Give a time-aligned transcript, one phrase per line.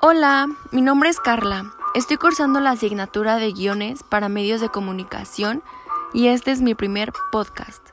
[0.00, 1.72] Hola, mi nombre es Carla.
[1.92, 5.60] Estoy cursando la asignatura de guiones para medios de comunicación
[6.12, 7.84] y este es mi primer podcast.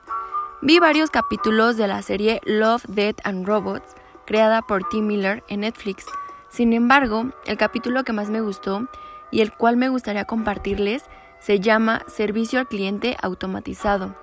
[0.62, 3.96] Vi varios capítulos de la serie Love, Death and Robots,
[4.28, 6.06] creada por Tim Miller en Netflix.
[6.50, 8.88] Sin embargo, el capítulo que más me gustó
[9.32, 11.06] y el cual me gustaría compartirles
[11.40, 14.16] se llama Servicio al Cliente Automatizado.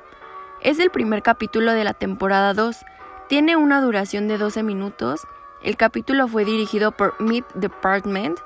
[0.60, 2.76] Es el primer capítulo de la temporada 2.
[3.28, 5.26] Tiene una duración de 12 minutos
[5.62, 8.38] el capítulo fue dirigido por Meet Department,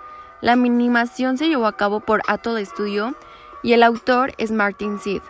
[0.43, 3.15] la animación se llevó a cabo por Atoll Studio
[3.63, 5.23] y el autor es Martin Sid.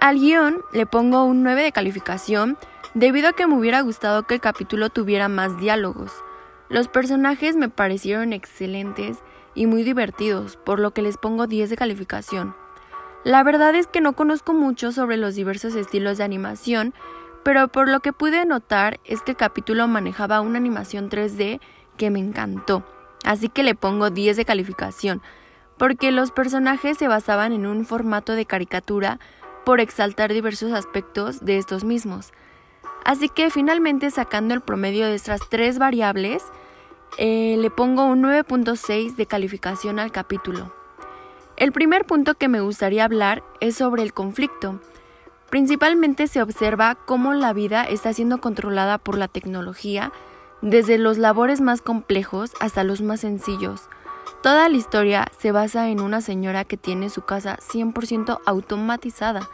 [0.00, 2.58] Al guion le pongo un 9 de calificación
[2.94, 6.12] debido a que me hubiera gustado que el capítulo tuviera más diálogos.
[6.68, 9.18] Los personajes me parecieron excelentes
[9.54, 12.54] y muy divertidos, por lo que les pongo 10 de calificación.
[13.24, 16.94] La verdad es que no conozco mucho sobre los diversos estilos de animación,
[17.42, 21.60] pero por lo que pude notar es que el capítulo manejaba una animación 3D
[21.96, 22.84] que me encantó,
[23.24, 25.22] así que le pongo 10 de calificación,
[25.78, 29.18] porque los personajes se basaban en un formato de caricatura
[29.64, 32.32] por exaltar diversos aspectos de estos mismos.
[33.04, 36.42] Así que finalmente sacando el promedio de estas tres variables,
[37.18, 40.74] eh, le pongo un 9.6 de calificación al capítulo.
[41.56, 44.80] El primer punto que me gustaría hablar es sobre el conflicto.
[45.50, 50.12] Principalmente se observa cómo la vida está siendo controlada por la tecnología,
[50.62, 53.88] desde los labores más complejos hasta los más sencillos.
[54.42, 59.48] Toda la historia se basa en una señora que tiene su casa 100% automatizada.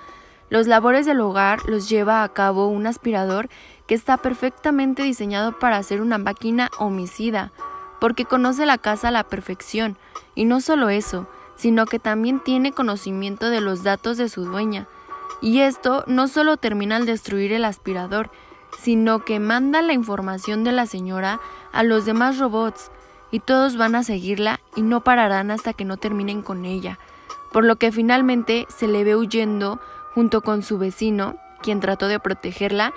[0.51, 3.49] Los labores del hogar los lleva a cabo un aspirador
[3.87, 7.53] que está perfectamente diseñado para ser una máquina homicida,
[8.01, 9.97] porque conoce la casa a la perfección.
[10.35, 14.87] Y no solo eso, sino que también tiene conocimiento de los datos de su dueña.
[15.41, 18.31] Y esto no solo termina al destruir el aspirador,
[18.81, 21.41] sino que manda la información de la señora
[21.73, 22.91] a los demás robots
[23.31, 26.99] y todos van a seguirla y no pararán hasta que no terminen con ella,
[27.53, 29.81] por lo que finalmente se le ve huyendo
[30.15, 32.93] junto con su vecino, quien trató de protegerla,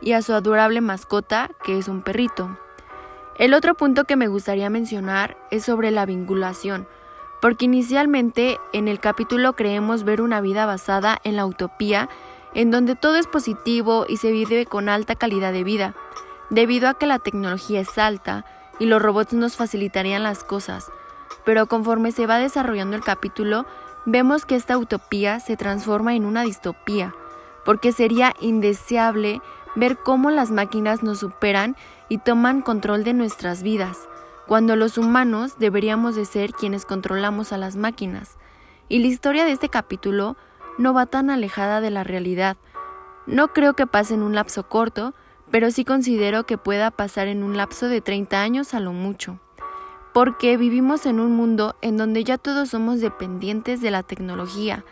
[0.00, 2.58] y a su adorable mascota, que es un perrito.
[3.38, 6.86] El otro punto que me gustaría mencionar es sobre la vinculación
[7.44, 12.08] porque inicialmente en el capítulo creemos ver una vida basada en la utopía,
[12.54, 15.94] en donde todo es positivo y se vive con alta calidad de vida,
[16.48, 18.46] debido a que la tecnología es alta
[18.78, 20.90] y los robots nos facilitarían las cosas.
[21.44, 23.66] Pero conforme se va desarrollando el capítulo,
[24.06, 27.14] vemos que esta utopía se transforma en una distopía,
[27.66, 29.42] porque sería indeseable
[29.76, 31.76] ver cómo las máquinas nos superan
[32.08, 34.08] y toman control de nuestras vidas
[34.46, 38.36] cuando los humanos deberíamos de ser quienes controlamos a las máquinas.
[38.88, 40.36] Y la historia de este capítulo
[40.76, 42.56] no va tan alejada de la realidad.
[43.26, 45.14] No creo que pase en un lapso corto,
[45.50, 49.38] pero sí considero que pueda pasar en un lapso de 30 años a lo mucho.
[50.12, 54.84] Porque vivimos en un mundo en donde ya todos somos dependientes de la tecnología.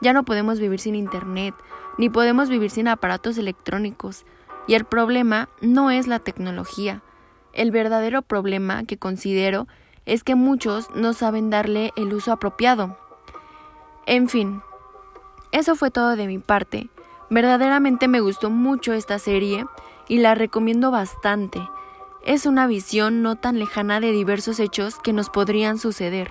[0.00, 1.54] Ya no podemos vivir sin Internet,
[1.98, 4.24] ni podemos vivir sin aparatos electrónicos.
[4.66, 7.02] Y el problema no es la tecnología,
[7.54, 9.66] el verdadero problema que considero
[10.06, 12.98] es que muchos no saben darle el uso apropiado.
[14.06, 14.62] En fin,
[15.52, 16.88] eso fue todo de mi parte.
[17.30, 19.64] Verdaderamente me gustó mucho esta serie
[20.08, 21.60] y la recomiendo bastante.
[22.24, 26.30] Es una visión no tan lejana de diversos hechos que nos podrían suceder.